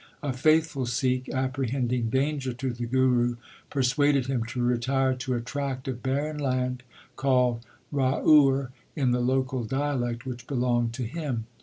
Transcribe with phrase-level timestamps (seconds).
[0.23, 3.35] A faithful Sikh, apprehending danger to the Guru,
[3.69, 6.81] persuaded him to retire to a tract of barren land,
[7.15, 11.45] called Raur in the local dialect, which belonged to him.